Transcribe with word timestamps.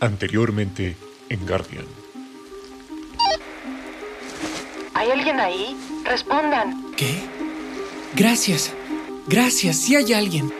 Anteriormente 0.00 0.96
en 1.28 1.46
Guardian. 1.46 1.84
¿Hay 4.94 5.10
alguien 5.10 5.40
ahí? 5.40 5.76
Respondan. 6.04 6.92
¿Qué? 6.96 7.20
Gracias. 8.14 8.72
Gracias, 9.26 9.76
sí 9.76 9.96
hay 9.96 10.12
alguien. 10.12 10.52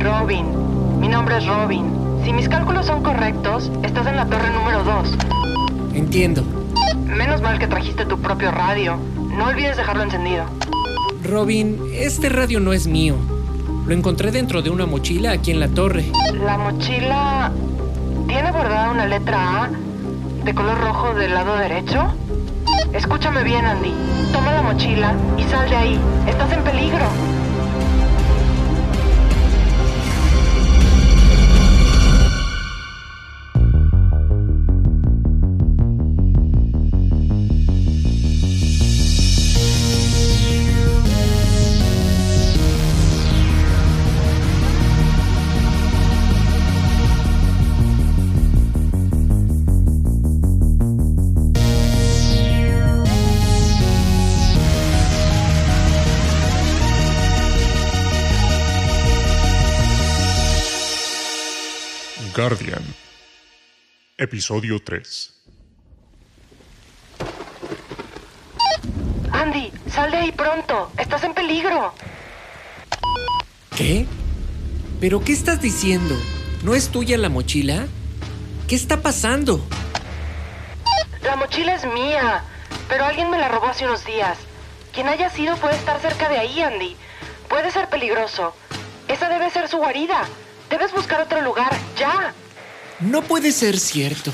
Robin. 0.00 0.46
Mi 1.00 1.08
nombre 1.08 1.38
es 1.38 1.46
Robin. 1.46 1.84
Si 2.24 2.32
mis 2.32 2.48
cálculos 2.48 2.86
son 2.86 3.02
correctos, 3.02 3.70
estás 3.82 4.06
en 4.06 4.16
la 4.16 4.26
torre 4.26 4.50
número 4.50 4.82
2. 4.84 5.08
Entiendo. 5.94 6.42
Menos 7.04 7.42
mal 7.42 7.58
que 7.58 7.66
trajiste 7.66 8.06
tu 8.06 8.18
propio 8.20 8.50
radio. 8.50 8.96
No 9.16 9.46
olvides 9.46 9.76
dejarlo 9.76 10.02
encendido. 10.04 10.44
Robin, 11.22 11.78
este 11.92 12.28
radio 12.28 12.60
no 12.60 12.72
es 12.72 12.86
mío. 12.86 13.16
Lo 13.86 13.94
encontré 13.94 14.30
dentro 14.30 14.62
de 14.62 14.70
una 14.70 14.86
mochila 14.86 15.32
aquí 15.32 15.50
en 15.50 15.60
la 15.60 15.68
torre. 15.68 16.10
La 16.44 16.56
mochila... 16.58 17.52
¿Tiene 18.32 18.50
bordada 18.50 18.90
una 18.90 19.06
letra 19.06 19.64
A 19.64 19.68
de 19.68 20.54
color 20.54 20.80
rojo 20.80 21.12
del 21.12 21.34
lado 21.34 21.54
derecho? 21.58 22.14
Escúchame 22.94 23.44
bien, 23.44 23.66
Andy. 23.66 23.92
Toma 24.32 24.52
la 24.52 24.62
mochila 24.62 25.12
y 25.36 25.42
sal 25.42 25.68
de 25.68 25.76
ahí. 25.76 26.00
Estás 26.26 26.50
en 26.50 26.64
peligro. 26.64 27.04
Guardian. 62.42 62.82
Episodio 64.18 64.82
3. 64.82 65.32
Andy, 69.30 69.70
sal 69.88 70.10
de 70.10 70.16
ahí 70.16 70.32
pronto. 70.32 70.90
Estás 70.98 71.22
en 71.22 71.34
peligro. 71.34 71.94
¿Qué? 73.76 74.06
¿Pero 75.00 75.22
qué 75.22 75.32
estás 75.32 75.62
diciendo? 75.62 76.16
¿No 76.64 76.74
es 76.74 76.88
tuya 76.88 77.16
la 77.16 77.28
mochila? 77.28 77.86
¿Qué 78.66 78.74
está 78.74 79.02
pasando? 79.02 79.64
La 81.22 81.36
mochila 81.36 81.76
es 81.76 81.84
mía, 81.86 82.42
pero 82.88 83.04
alguien 83.04 83.30
me 83.30 83.38
la 83.38 83.46
robó 83.50 83.68
hace 83.68 83.84
unos 83.84 84.04
días. 84.04 84.36
Quien 84.92 85.06
haya 85.06 85.30
sido 85.30 85.56
puede 85.58 85.76
estar 85.76 86.00
cerca 86.00 86.28
de 86.28 86.38
ahí, 86.38 86.60
Andy. 86.60 86.96
Puede 87.48 87.70
ser 87.70 87.88
peligroso. 87.88 88.52
Esa 89.06 89.28
debe 89.28 89.48
ser 89.50 89.68
su 89.68 89.76
guarida. 89.76 90.26
Debes 90.72 90.90
buscar 90.92 91.20
otro 91.20 91.42
lugar, 91.42 91.70
ya. 91.98 92.32
No 93.00 93.20
puede 93.20 93.52
ser 93.52 93.78
cierto. 93.78 94.32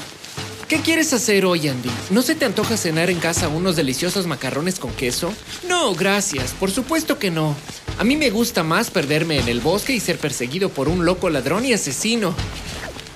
¿Qué 0.68 0.80
quieres 0.80 1.12
hacer 1.12 1.44
hoy, 1.44 1.66
Andy? 1.66 1.90
¿No 2.10 2.22
se 2.22 2.36
te 2.36 2.44
antoja 2.44 2.76
cenar 2.76 3.10
en 3.10 3.18
casa 3.18 3.48
unos 3.48 3.74
deliciosos 3.74 4.28
macarrones 4.28 4.78
con 4.78 4.92
queso? 4.92 5.34
No, 5.66 5.96
gracias. 5.96 6.52
Por 6.52 6.70
supuesto 6.70 7.18
que 7.18 7.32
no. 7.32 7.56
A 7.98 8.04
mí 8.04 8.16
me 8.16 8.30
gusta 8.30 8.62
más 8.62 8.88
perderme 8.88 9.40
en 9.40 9.48
el 9.48 9.58
bosque 9.58 9.94
y 9.94 9.98
ser 9.98 10.16
perseguido 10.16 10.68
por 10.68 10.88
un 10.88 11.04
loco 11.04 11.28
ladrón 11.28 11.64
y 11.64 11.72
asesino. 11.72 12.32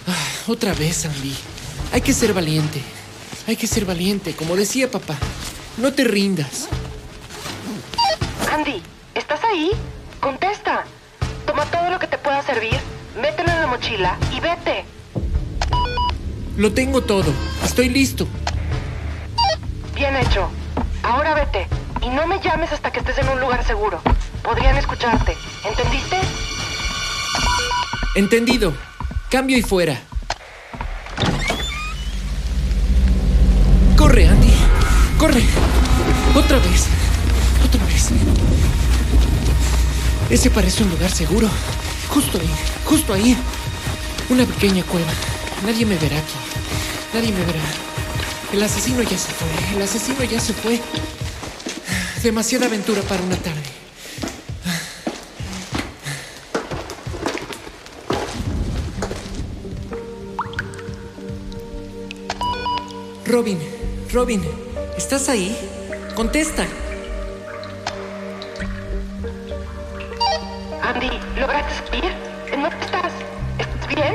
Ah, 0.08 0.50
otra 0.50 0.74
vez, 0.74 1.04
Andy. 1.04 1.36
Hay 1.92 2.00
que 2.00 2.14
ser 2.14 2.34
valiente. 2.34 2.82
Hay 3.46 3.54
que 3.54 3.68
ser 3.68 3.84
valiente, 3.84 4.34
como 4.34 4.56
decía 4.56 4.90
papá. 4.90 5.16
No 5.76 5.92
te 5.92 6.02
rindas. 6.02 6.66
Andy, 8.50 8.82
¿estás 9.14 9.44
ahí? 9.44 9.70
Contesta. 10.18 10.86
Toma 11.46 11.64
todo 11.66 11.88
lo 11.88 12.00
que 12.00 12.08
te 12.08 12.18
pueda 12.18 12.42
servir, 12.42 12.80
mochila 13.72 14.18
y 14.30 14.38
vete. 14.38 14.84
Lo 16.58 16.74
tengo 16.74 17.00
todo. 17.00 17.32
Estoy 17.64 17.88
listo. 17.88 18.26
Bien 19.94 20.14
hecho. 20.14 20.50
Ahora 21.02 21.34
vete. 21.34 21.66
Y 22.02 22.10
no 22.10 22.26
me 22.26 22.38
llames 22.38 22.70
hasta 22.70 22.92
que 22.92 22.98
estés 22.98 23.16
en 23.16 23.30
un 23.30 23.40
lugar 23.40 23.64
seguro. 23.64 24.02
Podrían 24.42 24.76
escucharte. 24.76 25.34
¿Entendiste? 25.64 26.18
Entendido. 28.14 28.74
Cambio 29.30 29.56
y 29.56 29.62
fuera. 29.62 29.98
Corre, 33.96 34.28
Andy. 34.28 34.52
Corre. 35.18 35.44
Otra 36.34 36.58
vez. 36.58 36.88
Otra 37.64 37.82
vez. 37.86 38.10
Ese 40.28 40.50
parece 40.50 40.82
un 40.82 40.90
lugar 40.90 41.10
seguro. 41.10 41.48
Justo 42.10 42.38
ahí. 42.38 42.50
Justo 42.84 43.14
ahí. 43.14 43.34
Una 44.30 44.46
pequeña 44.46 44.82
cueva. 44.84 45.12
Nadie 45.64 45.86
me 45.86 45.96
verá 45.96 46.18
aquí. 46.18 46.34
Nadie 47.14 47.32
me 47.32 47.44
verá. 47.44 47.60
El 48.52 48.62
asesino 48.62 49.02
ya 49.02 49.18
se 49.18 49.32
fue. 49.32 49.76
El 49.76 49.82
asesino 49.82 50.24
ya 50.24 50.40
se 50.40 50.52
fue. 50.52 50.80
Demasiada 52.22 52.66
aventura 52.66 53.02
para 53.02 53.22
una 53.22 53.36
tarde. 53.36 53.62
Robin, 63.26 63.58
Robin, 64.12 64.42
¿estás 64.98 65.30
ahí? 65.30 65.56
Contesta. 66.14 66.66
Andy, 70.82 71.10
¿lograste? 71.40 71.98
¿En 72.52 72.62
dónde 72.62 72.84
estás? 72.84 73.11
¿Estás 73.92 74.14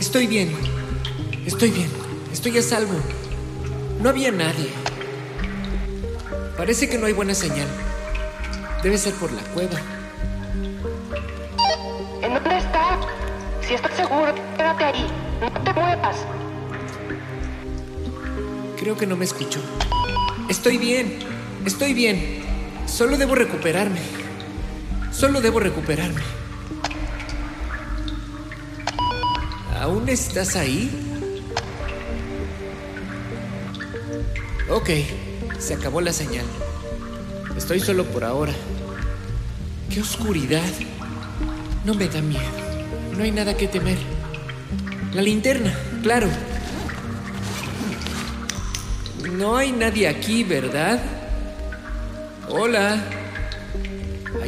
Estoy 0.00 0.26
bien. 0.26 0.56
Estoy 1.46 1.70
bien. 1.70 1.90
Estoy 2.32 2.58
a 2.58 2.62
salvo. 2.62 2.94
No 4.00 4.08
había 4.08 4.32
nadie. 4.32 4.70
Parece 6.56 6.88
que 6.88 6.96
no 6.96 7.06
hay 7.06 7.12
buena 7.12 7.34
señal. 7.34 7.68
Debe 8.82 8.96
ser 8.96 9.14
por 9.14 9.30
la 9.32 9.42
cueva. 9.42 9.78
¿En 12.22 12.34
dónde 12.34 12.58
está? 12.58 12.98
Si 13.66 13.74
estás 13.74 13.94
seguro, 13.94 14.34
quédate 14.56 14.84
ahí. 14.84 15.06
No 15.40 15.50
te 15.50 15.72
muevas. 15.72 16.16
Creo 18.78 18.96
que 18.96 19.06
no 19.06 19.16
me 19.16 19.24
escuchó. 19.24 19.60
Estoy 20.48 20.78
bien. 20.78 21.18
Estoy 21.66 21.92
bien. 21.92 22.42
Solo 22.86 23.18
debo 23.18 23.34
recuperarme. 23.34 24.21
Solo 25.12 25.40
debo 25.40 25.60
recuperarme. 25.60 26.22
¿Aún 29.80 30.08
estás 30.08 30.56
ahí? 30.56 30.90
Ok, 34.70 34.90
se 35.58 35.74
acabó 35.74 36.00
la 36.00 36.12
señal. 36.12 36.46
Estoy 37.56 37.80
solo 37.80 38.04
por 38.04 38.24
ahora. 38.24 38.52
¡Qué 39.90 40.00
oscuridad! 40.00 40.70
No 41.84 41.94
me 41.94 42.08
da 42.08 42.22
miedo. 42.22 42.42
No 43.16 43.24
hay 43.24 43.30
nada 43.30 43.56
que 43.56 43.68
temer. 43.68 43.98
La 45.12 45.20
linterna, 45.20 45.74
claro. 46.02 46.28
No 49.32 49.56
hay 49.56 49.72
nadie 49.72 50.08
aquí, 50.08 50.42
¿verdad? 50.42 51.02
Hola. 52.48 53.21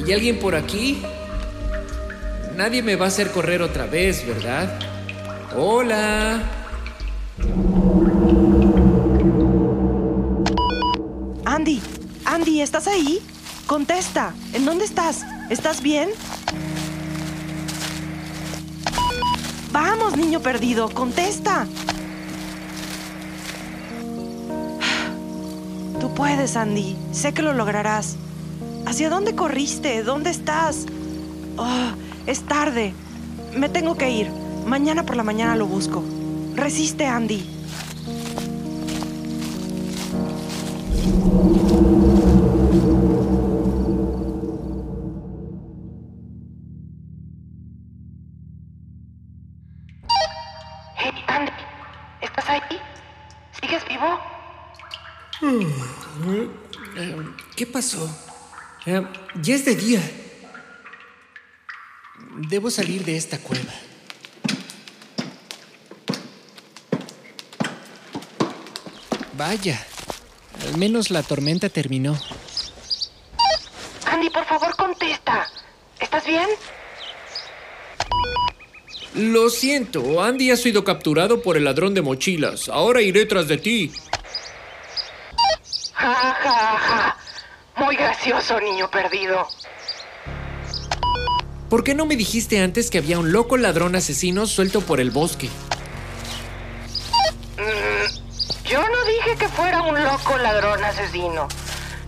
¿Hay 0.04 0.12
alguien 0.12 0.38
por 0.38 0.54
aquí? 0.54 1.02
Nadie 2.56 2.82
me 2.82 2.94
va 2.94 3.06
a 3.06 3.08
hacer 3.08 3.30
correr 3.30 3.62
otra 3.62 3.86
vez, 3.86 4.26
¿verdad? 4.26 4.78
Hola. 5.56 6.42
Andy, 11.46 11.80
Andy, 12.26 12.60
¿estás 12.60 12.86
ahí? 12.86 13.22
Contesta. 13.66 14.34
¿En 14.52 14.66
dónde 14.66 14.84
estás? 14.84 15.24
¿Estás 15.48 15.80
bien? 15.80 16.10
Vamos, 19.72 20.18
niño 20.18 20.40
perdido, 20.40 20.90
contesta. 20.90 21.64
Tú 25.98 26.12
puedes, 26.12 26.58
Andy. 26.58 26.94
Sé 27.12 27.32
que 27.32 27.40
lo 27.40 27.54
lograrás. 27.54 28.18
¿Hacia 28.94 29.10
dónde 29.10 29.34
corriste? 29.34 30.04
¿Dónde 30.04 30.30
estás? 30.30 30.86
Oh, 31.56 31.90
es 32.28 32.42
tarde. 32.42 32.94
Me 33.52 33.68
tengo 33.68 33.96
que 33.96 34.08
ir. 34.08 34.30
Mañana 34.68 35.04
por 35.04 35.16
la 35.16 35.24
mañana 35.24 35.56
lo 35.56 35.66
busco. 35.66 36.00
Resiste, 36.54 37.04
Andy. 37.04 37.44
Hey, 50.94 51.12
Andy. 51.26 51.52
¿Estás 52.20 52.48
ahí? 52.48 52.60
¿Sigues 53.60 53.82
vivo? 53.88 54.20
Hmm, 55.40 56.46
eh, 56.96 57.26
¿Qué 57.56 57.66
pasó? 57.66 58.08
Eh, 58.86 59.02
ya 59.40 59.54
es 59.54 59.64
de 59.64 59.74
día. 59.74 60.00
Debo 62.48 62.70
salir 62.70 63.04
de 63.04 63.16
esta 63.16 63.38
cueva. 63.38 63.72
Vaya, 69.36 69.84
al 70.66 70.78
menos 70.78 71.10
la 71.10 71.22
tormenta 71.22 71.68
terminó. 71.68 72.18
Andy, 74.06 74.30
por 74.30 74.44
favor, 74.44 74.76
contesta. 74.76 75.48
¿Estás 75.98 76.26
bien? 76.26 76.48
Lo 79.14 79.48
siento, 79.48 80.22
Andy 80.22 80.50
ha 80.50 80.56
sido 80.56 80.84
capturado 80.84 81.40
por 81.40 81.56
el 81.56 81.64
ladrón 81.64 81.94
de 81.94 82.02
mochilas. 82.02 82.68
Ahora 82.68 83.00
iré 83.00 83.26
tras 83.26 83.48
de 83.48 83.58
ti. 83.58 83.92
Ja, 85.94 86.14
ja, 86.14 86.78
ja. 86.78 87.13
Muy 87.84 87.96
gracioso, 87.96 88.58
niño 88.60 88.90
perdido. 88.90 89.46
¿Por 91.68 91.84
qué 91.84 91.94
no 91.94 92.06
me 92.06 92.16
dijiste 92.16 92.62
antes 92.62 92.90
que 92.90 92.96
había 92.96 93.18
un 93.18 93.30
loco 93.30 93.58
ladrón 93.58 93.94
asesino 93.94 94.46
suelto 94.46 94.80
por 94.80 95.00
el 95.00 95.10
bosque? 95.10 95.50
Mm, 97.58 98.66
yo 98.66 98.80
no 98.80 99.04
dije 99.04 99.36
que 99.38 99.48
fuera 99.48 99.82
un 99.82 100.02
loco 100.02 100.38
ladrón 100.38 100.82
asesino. 100.82 101.46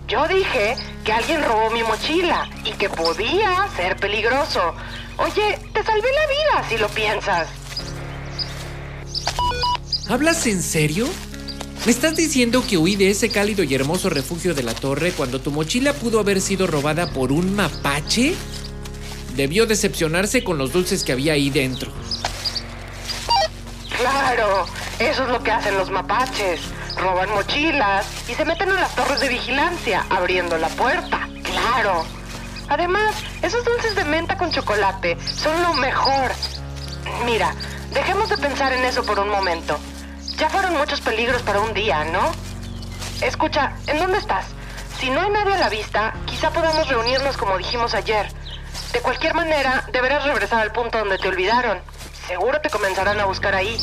Yo 0.07 0.27
dije 0.27 0.75
que 1.03 1.13
alguien 1.13 1.43
robó 1.43 1.69
mi 1.69 1.83
mochila 1.83 2.49
y 2.63 2.71
que 2.71 2.89
podía 2.89 3.67
ser 3.75 3.97
peligroso. 3.97 4.73
Oye, 5.17 5.59
te 5.73 5.83
salvé 5.83 6.07
la 6.11 6.27
vida 6.27 6.69
si 6.69 6.77
lo 6.79 6.89
piensas. 6.89 7.49
¿Hablas 10.09 10.47
en 10.47 10.63
serio? 10.63 11.07
¿Me 11.87 11.93
estás 11.93 12.17
diciendo 12.17 12.65
que 12.67 12.77
huí 12.77 12.97
de 12.97 13.09
ese 13.09 13.29
cálido 13.29 13.63
y 13.63 13.73
hermoso 13.73 14.09
refugio 14.09 14.53
de 14.53 14.61
la 14.61 14.73
torre 14.73 15.13
cuando 15.13 15.39
tu 15.39 15.51
mochila 15.51 15.93
pudo 15.93 16.19
haber 16.19 16.41
sido 16.41 16.67
robada 16.67 17.13
por 17.13 17.31
un 17.31 17.55
mapache? 17.55 18.35
Debió 19.37 19.65
decepcionarse 19.65 20.43
con 20.43 20.57
los 20.57 20.73
dulces 20.73 21.05
que 21.05 21.13
había 21.13 21.31
ahí 21.31 21.49
dentro. 21.49 21.89
Claro, 23.97 24.65
eso 24.99 25.23
es 25.23 25.29
lo 25.29 25.41
que 25.41 25.51
hacen 25.51 25.77
los 25.77 25.89
mapaches. 25.89 26.59
Roban 26.97 27.29
mochilas 27.29 28.05
y 28.27 28.33
se 28.33 28.43
meten 28.43 28.67
en 28.67 28.75
las 28.75 28.93
torres 28.93 29.21
de 29.21 29.29
vigilancia, 29.29 30.05
abriendo 30.09 30.57
la 30.57 30.67
puerta. 30.67 31.29
Claro. 31.41 32.03
Además, 32.67 33.15
esos 33.41 33.63
dulces 33.63 33.95
de 33.95 34.03
menta 34.03 34.35
con 34.35 34.51
chocolate 34.51 35.17
son 35.23 35.63
lo 35.63 35.73
mejor. 35.75 36.33
Mira, 37.25 37.55
dejemos 37.93 38.27
de 38.27 38.37
pensar 38.39 38.73
en 38.73 38.83
eso 38.83 39.05
por 39.05 39.19
un 39.19 39.29
momento. 39.29 39.79
Ya 40.37 40.49
fueron 40.49 40.77
muchos 40.77 41.01
peligros 41.01 41.41
para 41.41 41.59
un 41.59 41.73
día, 41.73 42.03
¿no? 42.05 42.31
Escucha, 43.21 43.73
¿en 43.87 43.97
dónde 43.97 44.19
estás? 44.19 44.45
Si 44.99 45.09
no 45.09 45.19
hay 45.19 45.31
nadie 45.31 45.55
a 45.55 45.57
la 45.57 45.69
vista, 45.69 46.13
quizá 46.25 46.51
podamos 46.51 46.87
reunirnos 46.87 47.37
como 47.37 47.57
dijimos 47.57 47.95
ayer. 47.95 48.27
De 48.93 48.99
cualquier 48.99 49.33
manera, 49.33 49.83
deberás 49.91 50.25
regresar 50.25 50.61
al 50.61 50.71
punto 50.71 50.99
donde 50.99 51.17
te 51.17 51.27
olvidaron. 51.27 51.79
Seguro 52.27 52.61
te 52.61 52.69
comenzarán 52.69 53.19
a 53.19 53.25
buscar 53.25 53.55
ahí. 53.55 53.77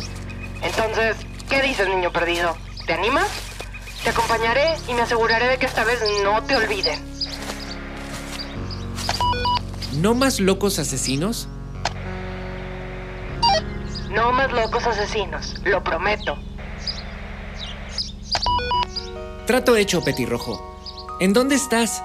Entonces, 0.63 1.17
¿qué 1.49 1.61
dices, 1.61 1.89
niño 1.89 2.13
perdido? 2.13 2.57
¿Te 2.87 2.95
animas? 2.95 3.27
Te 4.05 4.11
acompañaré 4.11 4.77
y 4.87 4.95
me 4.95 5.03
aseguraré 5.03 5.49
de 5.49 5.59
que 5.59 5.67
esta 5.67 5.83
vez 5.83 6.01
no 6.23 6.41
te 6.45 6.55
olviden. 6.55 7.03
¿No 9.95 10.15
más 10.15 10.39
locos 10.39 10.79
asesinos? 10.79 11.49
No 14.15 14.33
más 14.33 14.53
locos 14.53 14.87
asesinos, 14.87 15.57
lo 15.65 15.83
prometo. 15.83 16.39
Trato 19.45 19.77
hecho, 19.77 20.05
petirrojo. 20.05 21.17
¿En 21.21 21.33
dónde 21.33 21.57
estás? 21.57 22.01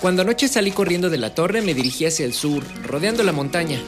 Cuando 0.00 0.22
anoche 0.22 0.46
salí 0.46 0.70
corriendo 0.70 1.10
de 1.10 1.18
la 1.18 1.34
torre, 1.34 1.62
me 1.62 1.74
dirigí 1.74 2.06
hacia 2.06 2.24
el 2.24 2.32
sur, 2.32 2.62
rodeando 2.84 3.24
la 3.24 3.32
montaña. 3.32 3.80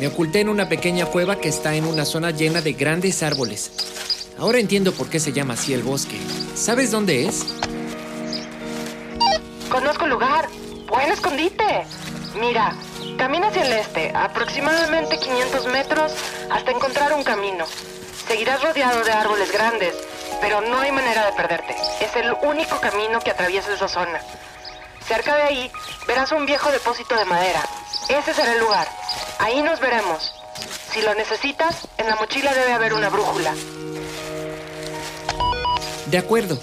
Me 0.00 0.06
oculté 0.06 0.40
en 0.40 0.48
una 0.48 0.68
pequeña 0.68 1.04
cueva 1.04 1.36
que 1.36 1.48
está 1.48 1.74
en 1.74 1.84
una 1.84 2.06
zona 2.06 2.30
llena 2.30 2.62
de 2.62 2.72
grandes 2.72 3.22
árboles. 3.22 3.70
Ahora 4.38 4.58
entiendo 4.58 4.92
por 4.92 5.10
qué 5.10 5.20
se 5.20 5.32
llama 5.32 5.54
así 5.54 5.74
el 5.74 5.82
bosque. 5.82 6.16
¿Sabes 6.54 6.90
dónde 6.90 7.26
es? 7.26 7.44
Conozco 9.68 10.04
el 10.04 10.10
lugar. 10.10 10.48
Buen 10.88 11.12
escondite. 11.12 11.84
Mira, 12.40 12.74
camina 13.16 13.48
hacia 13.48 13.64
el 13.64 13.72
este, 13.72 14.12
aproximadamente 14.14 15.18
500 15.18 15.66
metros, 15.66 16.12
hasta 16.50 16.70
encontrar 16.70 17.12
un 17.12 17.24
camino. 17.24 17.64
Seguirás 18.26 18.62
rodeado 18.62 19.04
de 19.04 19.12
árboles 19.12 19.52
grandes, 19.52 19.94
pero 20.40 20.60
no 20.60 20.78
hay 20.78 20.92
manera 20.92 21.26
de 21.26 21.32
perderte. 21.32 21.74
Es 22.00 22.14
el 22.16 22.32
único 22.42 22.80
camino 22.80 23.20
que 23.20 23.30
atraviesa 23.30 23.72
esa 23.74 23.88
zona. 23.88 24.20
Cerca 25.06 25.34
de 25.36 25.42
ahí 25.42 25.72
verás 26.06 26.32
un 26.32 26.46
viejo 26.46 26.70
depósito 26.70 27.16
de 27.16 27.24
madera. 27.24 27.62
Ese 28.08 28.34
será 28.34 28.52
el 28.54 28.60
lugar. 28.60 28.88
Ahí 29.38 29.62
nos 29.62 29.80
veremos. 29.80 30.32
Si 30.92 31.02
lo 31.02 31.14
necesitas, 31.14 31.88
en 31.98 32.06
la 32.06 32.16
mochila 32.16 32.54
debe 32.54 32.72
haber 32.72 32.92
una 32.92 33.08
brújula. 33.08 33.54
De 36.06 36.18
acuerdo, 36.18 36.58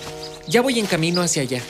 ya 0.48 0.62
voy 0.62 0.80
en 0.80 0.86
camino 0.86 1.22
hacia 1.22 1.42
allá. 1.42 1.62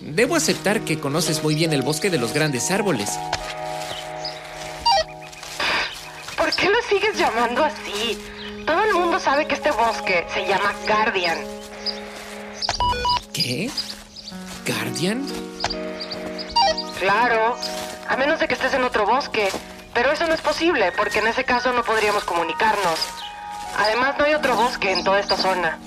Debo 0.00 0.34
aceptar 0.34 0.80
que 0.82 0.98
conoces 0.98 1.42
muy 1.42 1.54
bien 1.54 1.72
el 1.72 1.82
bosque 1.82 2.10
de 2.10 2.18
los 2.18 2.32
grandes 2.32 2.70
árboles. 2.70 3.10
Así? 7.40 8.18
Todo 8.66 8.84
el 8.84 8.94
mundo 8.94 9.18
sabe 9.18 9.46
que 9.46 9.54
este 9.54 9.70
bosque 9.70 10.26
se 10.32 10.46
llama 10.46 10.74
Guardian. 10.86 11.38
¿Qué? 13.32 13.70
¿Guardian? 14.66 15.26
Claro, 16.98 17.56
a 18.08 18.16
menos 18.16 18.40
de 18.40 18.48
que 18.48 18.54
estés 18.54 18.74
en 18.74 18.84
otro 18.84 19.06
bosque. 19.06 19.48
Pero 19.94 20.12
eso 20.12 20.26
no 20.26 20.34
es 20.34 20.40
posible, 20.40 20.92
porque 20.92 21.18
en 21.18 21.26
ese 21.26 21.44
caso 21.44 21.72
no 21.72 21.82
podríamos 21.82 22.24
comunicarnos. 22.24 23.00
Además, 23.76 24.16
no 24.18 24.24
hay 24.26 24.34
otro 24.34 24.54
bosque 24.54 24.92
en 24.92 25.02
toda 25.02 25.18
esta 25.18 25.36
zona. 25.36 25.78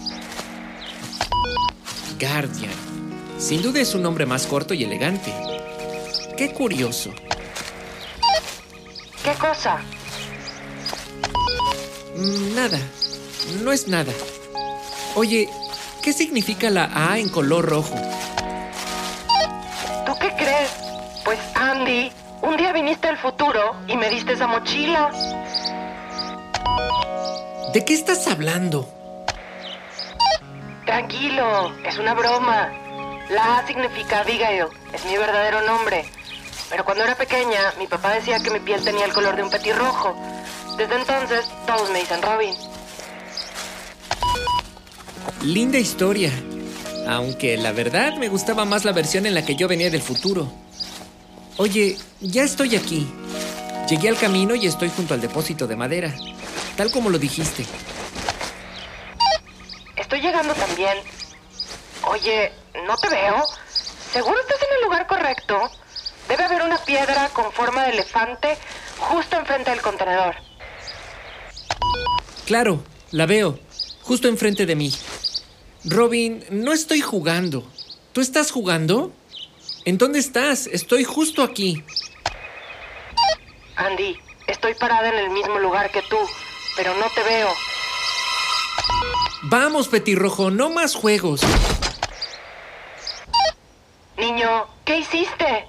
Guardian. 2.19 2.73
Sin 3.37 3.61
duda 3.61 3.79
es 3.79 3.93
un 3.93 4.01
nombre 4.01 4.25
más 4.25 4.47
corto 4.47 4.73
y 4.73 4.83
elegante. 4.83 5.33
Qué 6.35 6.51
curioso. 6.53 7.13
¿Qué 9.23 9.33
cosa? 9.35 9.79
Nada. 12.15 12.79
No 13.61 13.71
es 13.71 13.87
nada. 13.87 14.13
Oye, 15.15 15.49
¿qué 16.03 16.13
significa 16.13 16.69
la 16.69 16.89
A 16.93 17.17
en 17.17 17.29
color 17.29 17.65
rojo? 17.65 17.95
¿Tú 20.05 20.13
qué 20.19 20.31
crees? 20.35 20.71
Pues 21.25 21.39
Andy, 21.55 22.11
un 22.41 22.57
día 22.57 22.71
viniste 22.71 23.07
al 23.07 23.17
futuro 23.17 23.75
y 23.87 23.97
me 23.97 24.09
diste 24.09 24.33
esa 24.33 24.47
mochila. 24.47 25.11
¿De 27.73 27.83
qué 27.83 27.93
estás 27.95 28.27
hablando? 28.27 28.87
Tranquilo, 30.85 31.73
es 31.83 31.97
una 31.97 32.13
broma. 32.13 32.71
La 33.29 33.57
A 33.57 33.67
significa 33.67 34.19
Abigail, 34.19 34.67
es 34.93 35.03
mi 35.05 35.17
verdadero 35.17 35.61
nombre. 35.61 36.05
Pero 36.69 36.85
cuando 36.85 37.03
era 37.03 37.15
pequeña, 37.15 37.73
mi 37.79 37.87
papá 37.87 38.13
decía 38.13 38.39
que 38.39 38.51
mi 38.51 38.59
piel 38.59 38.83
tenía 38.83 39.05
el 39.05 39.13
color 39.13 39.35
de 39.35 39.43
un 39.43 39.49
petirrojo. 39.49 40.15
Desde 40.77 40.95
entonces, 40.95 41.45
todos 41.67 41.89
me 41.91 41.99
dicen 41.99 42.21
Robin. 42.21 42.55
Linda 45.41 45.77
historia. 45.77 46.31
Aunque 47.07 47.57
la 47.57 47.73
verdad 47.73 48.15
me 48.15 48.29
gustaba 48.29 48.65
más 48.65 48.85
la 48.85 48.93
versión 48.93 49.25
en 49.25 49.33
la 49.33 49.45
que 49.45 49.55
yo 49.55 49.67
venía 49.67 49.89
del 49.89 50.01
futuro. 50.01 50.51
Oye, 51.57 51.97
ya 52.21 52.43
estoy 52.43 52.75
aquí. 52.75 53.07
Llegué 53.87 54.09
al 54.09 54.17
camino 54.17 54.55
y 54.55 54.65
estoy 54.65 54.89
junto 54.89 55.13
al 55.13 55.21
depósito 55.21 55.67
de 55.67 55.75
madera. 55.75 56.13
Tal 56.77 56.91
como 56.91 57.09
lo 57.09 57.19
dijiste. 57.19 57.65
Estoy 59.95 60.21
llegando 60.21 60.53
también. 60.55 60.97
Oye, 62.03 62.51
no 62.87 62.97
te 62.97 63.09
veo. 63.09 63.45
¿Seguro 64.11 64.39
estás 64.39 64.61
en 64.61 64.77
el 64.77 64.83
lugar 64.83 65.07
correcto? 65.07 65.69
Debe 66.27 66.43
haber 66.45 66.61
una 66.63 66.77
piedra 66.77 67.29
con 67.29 67.51
forma 67.51 67.83
de 67.83 67.91
elefante 67.91 68.57
justo 68.97 69.37
enfrente 69.37 69.71
del 69.71 69.81
contenedor. 69.81 70.35
Claro, 72.45 72.83
la 73.11 73.25
veo. 73.25 73.59
Justo 74.01 74.27
enfrente 74.27 74.65
de 74.65 74.75
mí. 74.75 74.91
Robin, 75.85 76.43
no 76.49 76.73
estoy 76.73 77.01
jugando. 77.01 77.67
¿Tú 78.11 78.21
estás 78.21 78.51
jugando? 78.51 79.13
¿En 79.85 79.97
dónde 79.97 80.19
estás? 80.19 80.67
Estoy 80.67 81.03
justo 81.03 81.43
aquí. 81.43 81.83
Andy, 83.75 84.17
estoy 84.47 84.73
parada 84.75 85.09
en 85.09 85.15
el 85.15 85.29
mismo 85.29 85.57
lugar 85.59 85.91
que 85.91 86.01
tú, 86.03 86.17
pero 86.75 86.93
no 86.95 87.05
te 87.15 87.23
veo. 87.23 87.49
Vamos, 89.43 89.87
petirrojo, 89.87 90.51
no 90.51 90.69
más 90.69 90.95
juegos. 90.95 91.41
Niño, 94.17 94.67
¿qué 94.85 94.99
hiciste? 94.99 95.65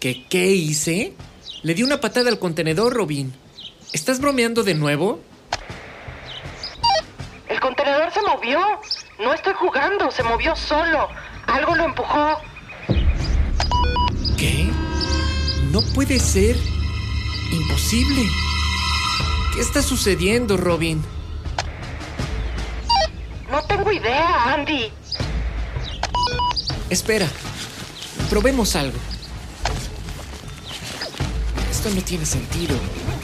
¿Qué, 0.00 0.26
qué 0.28 0.46
hice? 0.46 1.14
Le 1.62 1.74
di 1.74 1.82
una 1.82 2.00
patada 2.00 2.30
al 2.30 2.38
contenedor, 2.38 2.94
Robin. 2.94 3.34
¿Estás 3.92 4.20
bromeando 4.20 4.62
de 4.62 4.74
nuevo? 4.74 5.20
movió. 8.36 8.60
No 9.18 9.32
estoy 9.32 9.54
jugando, 9.54 10.10
se 10.10 10.22
movió 10.22 10.54
solo. 10.56 11.08
Algo 11.46 11.74
lo 11.74 11.84
empujó. 11.84 12.40
¿Qué? 14.36 14.68
No 15.70 15.80
puede 15.94 16.18
ser. 16.18 16.56
Imposible. 17.52 18.22
¿Qué 19.54 19.60
está 19.60 19.80
sucediendo, 19.82 20.56
Robin? 20.56 21.02
No 23.50 23.62
tengo 23.64 23.90
idea, 23.92 24.52
Andy. 24.52 24.92
Espera. 26.90 27.28
Probemos 28.28 28.76
algo. 28.76 28.98
Esto 31.70 31.90
no 31.90 32.02
tiene 32.02 32.26
sentido. 32.26 32.76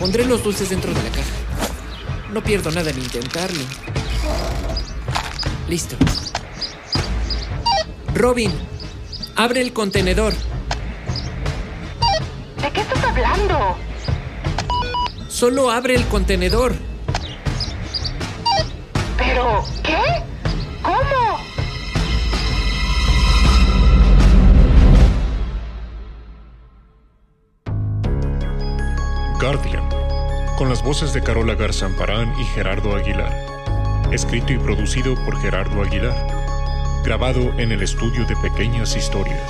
Pondré 0.03 0.25
los 0.25 0.43
dulces 0.43 0.69
dentro 0.69 0.93
de 0.93 1.01
la 1.01 1.11
caja. 1.11 1.31
No 2.33 2.43
pierdo 2.43 2.73
nada 2.73 2.91
en 2.91 2.99
intentarlo. 2.99 3.63
Listo. 5.69 5.95
Robin, 8.13 8.51
abre 9.37 9.61
el 9.61 9.73
contenedor. 9.73 10.33
¿De 12.61 12.73
qué 12.73 12.81
estás 12.81 13.05
hablando? 13.05 13.77
Solo 15.29 15.71
abre 15.71 15.95
el 15.95 16.05
contenedor. 16.09 16.75
¿Pero 19.17 19.65
qué? 19.85 20.03
¿Cómo? 20.83 21.39
Guardian, 29.41 29.82
con 30.63 30.69
las 30.69 30.85
voces 30.85 31.13
de 31.13 31.25
Carola 31.25 31.57
Garzamparán 31.57 32.39
y 32.39 32.45
Gerardo 32.45 32.95
Aguilar. 32.95 33.35
Escrito 34.13 34.53
y 34.53 34.59
producido 34.59 35.17
por 35.25 35.37
Gerardo 35.41 35.83
Aguilar. 35.83 36.15
Grabado 37.03 37.59
en 37.59 37.73
el 37.73 37.83
estudio 37.83 38.25
de 38.27 38.37
Pequeñas 38.37 38.95
Historias. 38.95 39.43